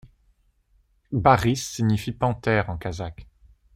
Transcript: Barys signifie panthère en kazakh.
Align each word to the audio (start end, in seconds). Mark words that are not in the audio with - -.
Barys 1.11 1.57
signifie 1.69 2.11
panthère 2.11 2.71
en 2.71 2.77
kazakh. 2.79 3.27